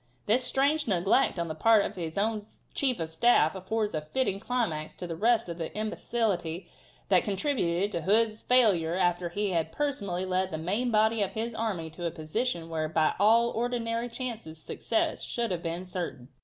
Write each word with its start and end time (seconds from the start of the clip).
This 0.25 0.43
strange 0.43 0.87
neglect 0.87 1.37
of 1.37 1.47
the 1.47 1.53
part 1.53 1.85
of 1.85 1.95
his 1.95 2.17
own 2.17 2.43
chief 2.73 2.99
of 2.99 3.11
staff 3.11 3.53
affords 3.53 3.93
a 3.93 4.01
fitting 4.01 4.39
climax 4.39 4.95
to 4.95 5.05
all 5.05 5.09
the 5.09 5.15
rest 5.15 5.47
of 5.47 5.59
the 5.59 5.71
imbecility 5.77 6.67
that 7.09 7.23
contributed 7.23 7.91
to 7.91 8.01
Hood's 8.01 8.41
failure 8.41 8.95
after 8.95 9.29
he 9.29 9.51
had 9.51 9.71
personally 9.71 10.25
led 10.25 10.49
the 10.49 10.57
main 10.57 10.89
body 10.89 11.21
of 11.21 11.33
his 11.33 11.53
army 11.53 11.91
to 11.91 12.05
a 12.07 12.09
position 12.09 12.67
where 12.67 12.89
by 12.89 13.13
all 13.19 13.51
ordinary 13.51 14.09
chances 14.09 14.57
success 14.59 15.21
should 15.21 15.51
have 15.51 15.61
been 15.61 15.85
certain. 15.85 16.29